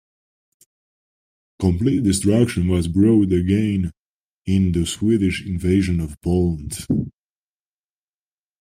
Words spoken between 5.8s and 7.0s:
of Poland.